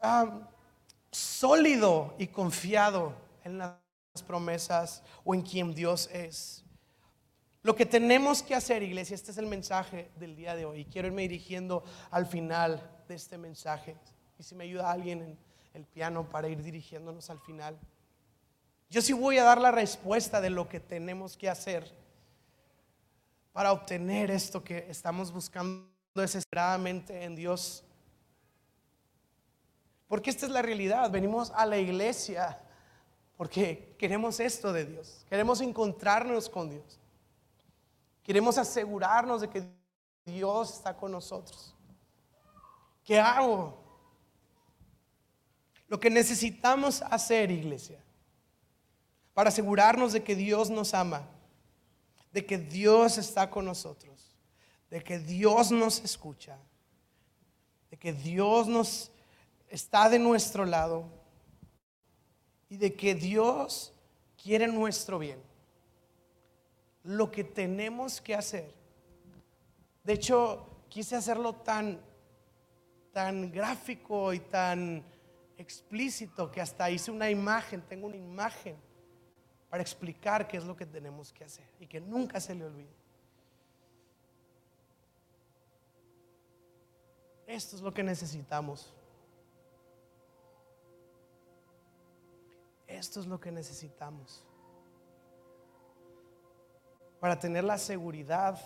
[0.00, 0.40] ah,
[1.10, 3.76] sólido y confiado en las
[4.26, 6.61] promesas o en quien Dios es?
[7.62, 10.84] Lo que tenemos que hacer, iglesia, este es el mensaje del día de hoy.
[10.86, 13.96] Quiero irme dirigiendo al final de este mensaje.
[14.36, 15.38] Y si me ayuda alguien en
[15.74, 17.78] el piano para ir dirigiéndonos al final.
[18.90, 21.88] Yo sí voy a dar la respuesta de lo que tenemos que hacer
[23.52, 27.84] para obtener esto que estamos buscando desesperadamente en Dios.
[30.08, 31.10] Porque esta es la realidad.
[31.12, 32.58] Venimos a la iglesia
[33.36, 35.24] porque queremos esto de Dios.
[35.28, 36.98] Queremos encontrarnos con Dios.
[38.22, 39.64] Queremos asegurarnos de que
[40.24, 41.74] Dios está con nosotros.
[43.04, 43.76] ¿Qué hago?
[45.88, 48.02] Lo que necesitamos hacer, iglesia,
[49.34, 51.28] para asegurarnos de que Dios nos ama,
[52.32, 54.36] de que Dios está con nosotros,
[54.88, 56.56] de que Dios nos escucha,
[57.90, 59.10] de que Dios nos
[59.68, 61.04] está de nuestro lado
[62.68, 63.92] y de que Dios
[64.40, 65.51] quiere nuestro bien
[67.04, 68.72] lo que tenemos que hacer.
[70.04, 72.00] De hecho, quise hacerlo tan,
[73.12, 75.04] tan gráfico y tan
[75.56, 78.76] explícito que hasta hice una imagen, tengo una imagen
[79.68, 82.94] para explicar qué es lo que tenemos que hacer y que nunca se le olvide.
[87.46, 88.92] Esto es lo que necesitamos.
[92.86, 94.44] Esto es lo que necesitamos
[97.22, 98.58] para tener la seguridad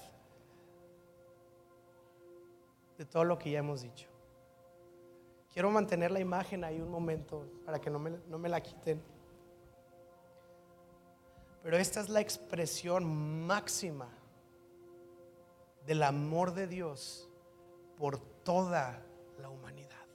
[2.96, 4.08] de todo lo que ya hemos dicho.
[5.52, 9.02] Quiero mantener la imagen ahí un momento para que no me, no me la quiten.
[11.62, 14.08] Pero esta es la expresión máxima
[15.84, 17.28] del amor de Dios
[17.98, 19.02] por toda
[19.38, 20.06] la humanidad.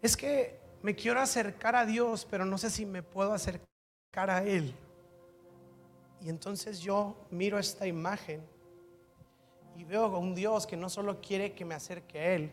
[0.00, 3.71] Es que me quiero acercar a Dios, pero no sé si me puedo acercar
[4.14, 4.74] a Él.
[6.20, 8.42] Y entonces yo miro esta imagen
[9.74, 12.52] y veo un Dios que no solo quiere que me acerque a Él,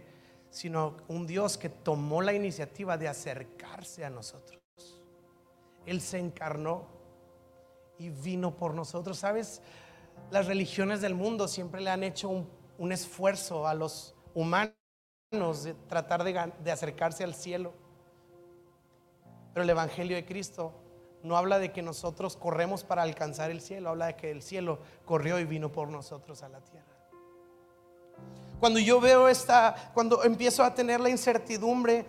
[0.49, 4.61] sino un Dios que tomó la iniciativa de acercarse a nosotros.
[5.85, 6.87] Él se encarnó
[7.97, 9.17] y vino por nosotros.
[9.17, 9.61] ¿Sabes?
[10.31, 12.29] Las religiones del mundo siempre le han hecho
[12.77, 14.73] un, esfuerzo a los humanos
[15.63, 17.73] de tratar de acercarse al cielo.
[19.53, 20.73] Pero el Evangelio de Cristo
[21.23, 24.79] no habla de que nosotros corremos para alcanzar el cielo, habla de que el cielo
[25.05, 26.85] corrió y vino por nosotros a la tierra.
[28.59, 32.05] Cuando yo veo esta, cuando empiezo a tener la incertidumbre,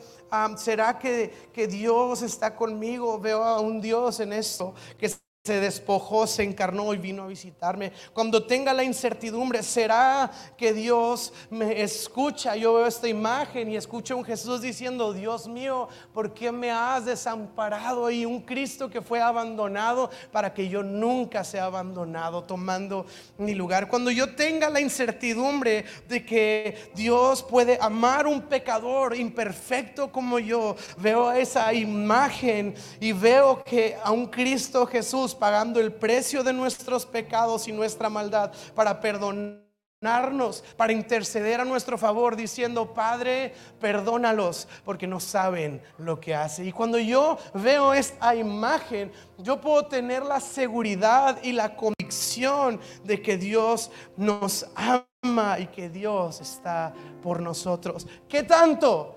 [0.56, 3.20] ¿será que, que Dios está conmigo?
[3.20, 5.06] Veo a un Dios en esto que
[5.42, 7.92] se despojó, se encarnó y vino a visitarme.
[8.12, 12.56] Cuando tenga la incertidumbre, ¿será que Dios me escucha?
[12.56, 16.70] Yo veo esta imagen y escucho a un Jesús diciendo, Dios mío, ¿por qué me
[16.70, 18.10] has desamparado?
[18.10, 23.06] Y un Cristo que fue abandonado para que yo nunca sea abandonado, tomando
[23.38, 23.88] mi lugar.
[23.88, 30.76] Cuando yo tenga la incertidumbre de que Dios puede amar un pecador imperfecto como yo,
[30.98, 37.06] veo esa imagen y veo que a un Cristo Jesús pagando el precio de nuestros
[37.06, 45.06] pecados y nuestra maldad para perdonarnos, para interceder a nuestro favor, diciendo, Padre, perdónalos, porque
[45.06, 46.64] no saben lo que hace.
[46.64, 53.20] Y cuando yo veo esta imagen, yo puedo tener la seguridad y la convicción de
[53.20, 58.06] que Dios nos ama y que Dios está por nosotros.
[58.28, 59.16] ¿Qué tanto?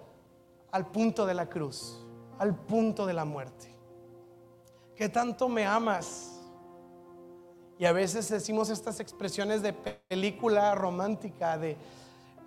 [0.72, 2.06] Al punto de la cruz,
[2.40, 3.73] al punto de la muerte.
[4.96, 6.40] ¿Qué tanto me amas?
[7.80, 11.78] Y a veces decimos estas expresiones de película romántica, de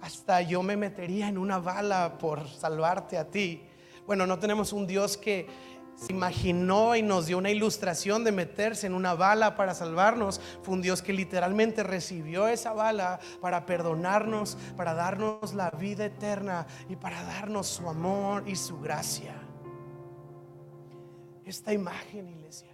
[0.00, 3.64] hasta yo me metería en una bala por salvarte a ti.
[4.06, 5.48] Bueno, no tenemos un Dios que
[5.96, 10.40] se imaginó y nos dio una ilustración de meterse en una bala para salvarnos.
[10.62, 16.68] Fue un Dios que literalmente recibió esa bala para perdonarnos, para darnos la vida eterna
[16.88, 19.34] y para darnos su amor y su gracia
[21.46, 22.68] esta imagen, iglesia,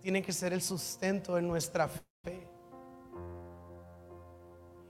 [0.00, 2.48] tiene que ser el sustento de nuestra fe.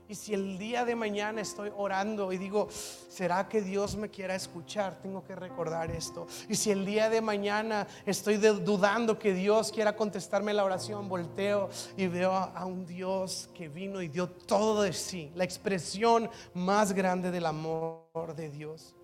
[0.09, 4.35] Y si el día de mañana estoy orando y digo, ¿será que Dios me quiera
[4.35, 5.01] escuchar?
[5.01, 6.27] Tengo que recordar esto.
[6.47, 11.69] Y si el día de mañana estoy dudando que Dios quiera contestarme la oración, volteo
[11.97, 16.93] y veo a un Dios que vino y dio todo de sí, la expresión más
[16.93, 18.96] grande del amor de Dios.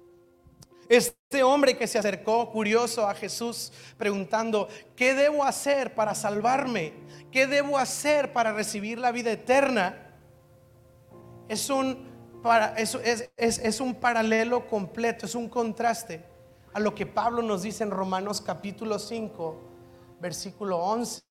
[0.90, 6.94] Este hombre que se acercó curioso a Jesús preguntando, ¿qué debo hacer para salvarme?
[7.32, 10.12] ¿Qué debo hacer para recibir la vida eterna?
[11.48, 12.08] Es un,
[12.42, 12.98] para, es,
[13.38, 16.24] es un paralelo completo, es un contraste
[16.74, 19.60] a lo que Pablo nos dice en Romanos capítulo 5,
[20.20, 21.22] versículo 11.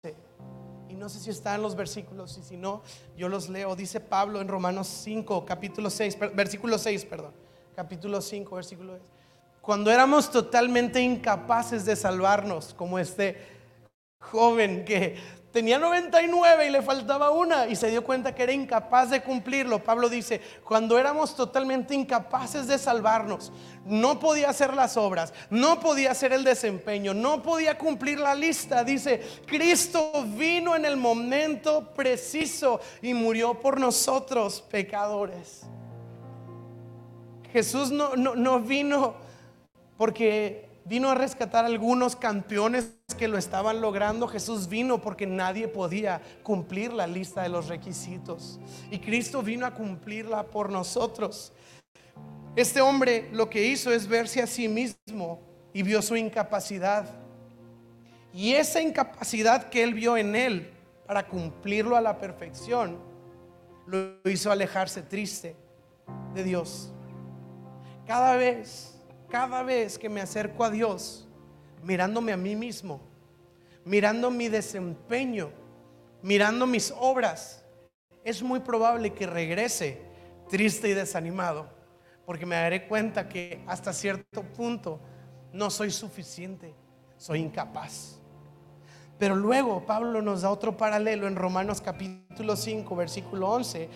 [0.89, 2.83] Y no sé si están los versículos, y si no,
[3.17, 3.75] yo los leo.
[3.75, 7.33] Dice Pablo en Romanos 5, capítulo 6, versículo 6, perdón.
[7.75, 9.22] Capítulo 5, versículo 6
[9.63, 13.39] cuando éramos totalmente incapaces de salvarnos, como este
[14.19, 15.17] joven que
[15.53, 19.85] tenía 99 y le faltaba una y se dio cuenta que era incapaz de cumplirlo.
[19.85, 23.53] Pablo dice, cuando éramos totalmente incapaces de salvarnos,
[23.85, 28.83] no podía hacer las obras, no podía hacer el desempeño, no podía cumplir la lista.
[28.83, 35.63] Dice, Cristo vino en el momento preciso y murió por nosotros pecadores.
[37.53, 39.31] Jesús no, no, no vino
[40.03, 44.27] porque vino a rescatar algunos campeones que lo estaban logrando.
[44.27, 48.59] Jesús vino porque nadie podía cumplir la lista de los requisitos.
[48.91, 51.53] Y Cristo vino a cumplirla por nosotros.
[52.57, 55.41] Este hombre lo que hizo es verse a sí mismo
[55.73, 57.09] y vio su incapacidad.
[58.35, 60.73] Y esa incapacidad que él vio en él
[61.07, 62.99] para cumplirlo a la perfección,
[63.87, 65.55] lo hizo alejarse triste
[66.35, 66.91] de Dios.
[68.05, 68.92] Cada vez
[69.33, 71.27] cada vez que me acerco a Dios,
[71.83, 73.01] mirándome a mí mismo,
[73.83, 75.49] mirando mi desempeño,
[76.21, 77.65] mirando mis obras,
[78.25, 80.03] es muy probable que regrese
[80.51, 81.67] triste y desanimado,
[82.27, 85.01] porque me daré cuenta que hasta cierto punto
[85.51, 86.75] no soy suficiente,
[87.17, 88.21] soy incapaz.
[89.19, 93.89] Pero luego Pablo nos da otro paralelo en Romanos capítulo 5, versículo 11.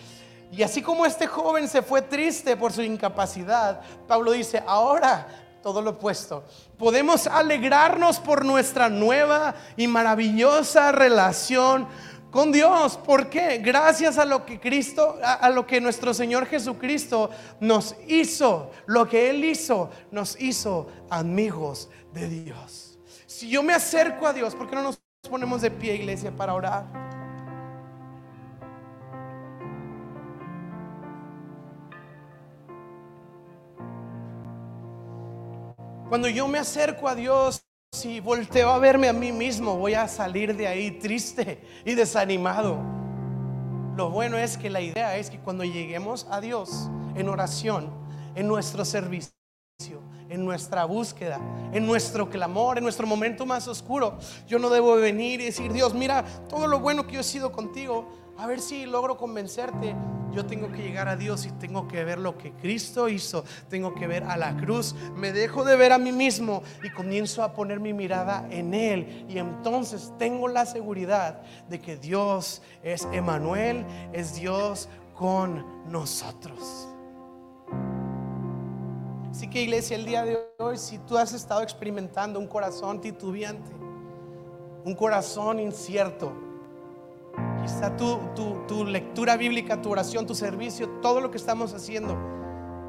[0.51, 5.27] Y así como este joven se fue triste por su incapacidad, Pablo dice, ahora
[5.61, 6.45] todo lo opuesto.
[6.77, 11.87] Podemos alegrarnos por nuestra nueva y maravillosa relación
[12.31, 12.97] con Dios.
[12.97, 13.57] ¿Por qué?
[13.57, 17.29] Gracias a lo que Cristo, a, lo que nuestro Señor Jesucristo
[17.59, 22.97] nos hizo, lo que Él hizo, nos hizo amigos de Dios.
[23.25, 26.53] Si yo me acerco a Dios, ¿por qué no nos ponemos de pie, iglesia, para
[26.53, 27.16] orar?
[36.09, 37.61] Cuando yo me acerco a Dios
[38.05, 42.77] y volteo a verme a mí mismo, voy a salir de ahí triste y desanimado.
[43.97, 47.91] Lo bueno es que la idea es que cuando lleguemos a Dios en oración,
[48.35, 49.33] en nuestro servicio,
[50.29, 51.41] en nuestra búsqueda,
[51.73, 55.93] en nuestro clamor, en nuestro momento más oscuro, yo no debo venir y decir, Dios,
[55.93, 59.93] mira todo lo bueno que yo he sido contigo a ver si logro convencerte.
[60.37, 63.43] Yo tengo que llegar a Dios y tengo que ver lo que Cristo hizo.
[63.69, 64.93] Tengo que ver a la cruz.
[65.15, 69.25] Me dejo de ver a mí mismo y comienzo a poner mi mirada en Él.
[69.27, 73.83] Y entonces tengo la seguridad de que Dios es Emanuel,
[74.13, 76.87] es Dios con nosotros.
[79.31, 83.71] Así que iglesia, el día de hoy, si tú has estado experimentando un corazón titubeante,
[84.85, 86.31] un corazón incierto,
[87.61, 88.19] Quizá tu,
[88.67, 92.17] tu, lectura bíblica, tu oración, tu servicio, todo lo que estamos haciendo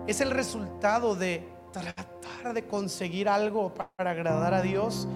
[0.07, 5.09] es el resultado de tratar de conseguir algo para agradar a Dios.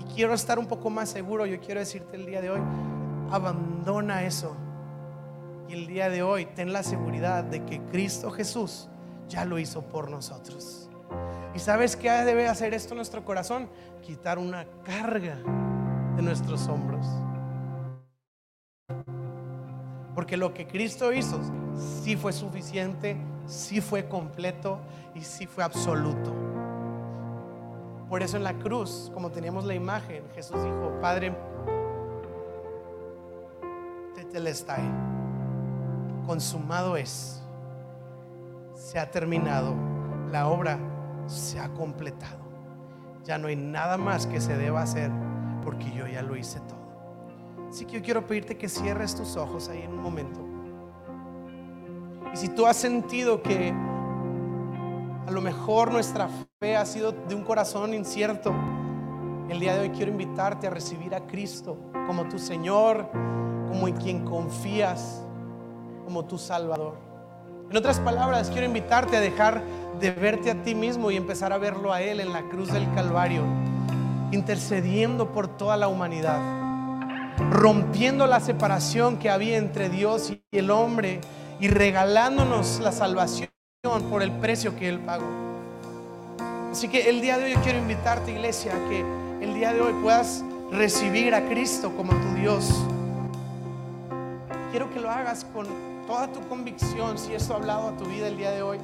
[0.00, 2.60] Y quiero estar un poco más seguro, yo quiero decirte el día de hoy,
[3.30, 4.54] abandona eso.
[5.68, 8.88] Y el día de hoy ten la seguridad de que Cristo Jesús
[9.28, 10.90] ya lo hizo por nosotros.
[11.54, 13.68] ¿Y sabes qué debe hacer esto en nuestro corazón?
[14.02, 15.36] Quitar una carga
[16.16, 17.06] de nuestros hombros.
[20.14, 21.40] Porque lo que Cristo hizo
[22.02, 24.78] sí fue suficiente, sí fue completo
[25.14, 26.34] y sí fue absoluto.
[28.08, 31.32] Por eso en la cruz, como teníamos la imagen, Jesús dijo, Padre,
[34.48, 34.78] está
[36.26, 37.42] consumado es,
[38.74, 39.74] se ha terminado,
[40.30, 40.78] la obra
[41.26, 42.38] se ha completado.
[43.24, 45.10] Ya no hay nada más que se deba hacer
[45.64, 46.79] porque yo ya lo hice todo.
[47.70, 50.40] Así que yo quiero pedirte que cierres tus ojos ahí en un momento.
[52.34, 53.72] Y si tú has sentido que
[55.26, 58.52] a lo mejor nuestra fe ha sido de un corazón incierto,
[59.48, 61.76] el día de hoy quiero invitarte a recibir a Cristo
[62.08, 63.08] como tu Señor,
[63.68, 65.24] como en quien confías,
[66.04, 66.98] como tu Salvador.
[67.70, 69.62] En otras palabras, quiero invitarte a dejar
[70.00, 72.92] de verte a ti mismo y empezar a verlo a Él en la cruz del
[72.94, 73.44] Calvario,
[74.32, 76.59] intercediendo por toda la humanidad
[77.50, 81.20] rompiendo la separación que había entre Dios y el hombre
[81.60, 83.50] y regalándonos la salvación
[84.10, 85.26] por el precio que Él pagó.
[86.70, 89.04] Así que el día de hoy quiero invitarte, iglesia, a que
[89.40, 92.84] el día de hoy puedas recibir a Cristo como tu Dios.
[94.70, 95.66] Quiero que lo hagas con
[96.06, 98.78] toda tu convicción, si esto ha hablado a tu vida el día de hoy,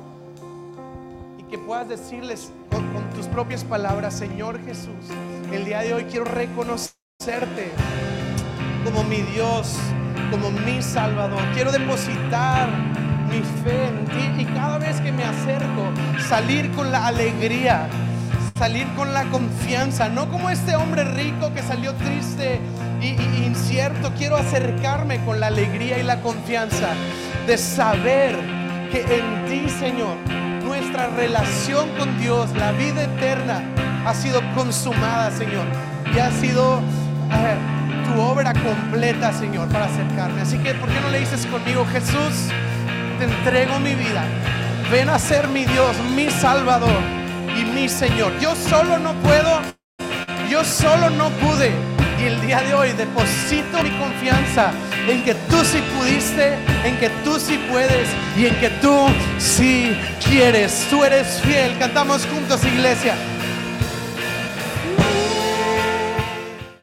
[1.38, 5.10] y que puedas decirles con, con tus propias palabras, Señor Jesús,
[5.52, 7.70] el día de hoy quiero reconocerte
[8.86, 9.76] como mi Dios,
[10.30, 11.42] como mi Salvador.
[11.54, 12.68] Quiero depositar
[13.28, 15.90] mi fe en ti y cada vez que me acerco,
[16.28, 17.88] salir con la alegría,
[18.56, 22.60] salir con la confianza, no como este hombre rico que salió triste
[23.02, 23.08] y,
[23.44, 24.12] incierto.
[24.16, 26.90] Quiero acercarme con la alegría y la confianza
[27.48, 28.36] de saber
[28.92, 30.16] que en ti, Señor,
[30.62, 33.64] nuestra relación con Dios, la vida eterna,
[34.06, 35.66] ha sido consumada, Señor,
[36.14, 36.80] y ha sido...
[38.06, 40.40] tu obra completa, Señor, para acercarme.
[40.42, 42.50] Así que, ¿por qué no le dices conmigo, Jesús,
[43.18, 44.24] te entrego mi vida?
[44.90, 47.00] Ven a ser mi Dios, mi Salvador
[47.58, 48.32] y mi Señor.
[48.40, 49.60] Yo solo no puedo,
[50.50, 51.72] yo solo no pude.
[52.20, 54.72] Y el día de hoy deposito mi confianza
[55.06, 56.54] en que tú sí pudiste,
[56.84, 59.06] en que tú sí puedes y en que tú
[59.38, 59.96] sí
[60.26, 60.86] quieres.
[60.88, 61.76] Tú eres fiel.
[61.78, 63.14] Cantamos juntos, iglesia.